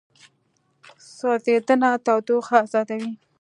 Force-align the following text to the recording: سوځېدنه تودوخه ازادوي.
سوځېدنه 1.15 1.89
تودوخه 2.05 2.55
ازادوي. 2.63 3.11